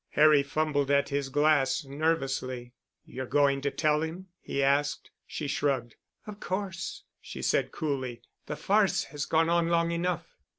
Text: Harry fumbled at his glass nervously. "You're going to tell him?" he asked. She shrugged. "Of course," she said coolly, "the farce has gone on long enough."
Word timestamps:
Harry 0.13 0.41
fumbled 0.41 0.89
at 0.89 1.09
his 1.09 1.29
glass 1.29 1.85
nervously. 1.85 2.73
"You're 3.05 3.27
going 3.27 3.61
to 3.61 3.69
tell 3.69 4.01
him?" 4.01 4.29
he 4.39 4.63
asked. 4.63 5.11
She 5.27 5.45
shrugged. 5.47 5.95
"Of 6.25 6.39
course," 6.39 7.03
she 7.21 7.43
said 7.43 7.71
coolly, 7.71 8.23
"the 8.47 8.55
farce 8.55 9.03
has 9.03 9.25
gone 9.27 9.47
on 9.47 9.67
long 9.67 9.91
enough." 9.91 10.35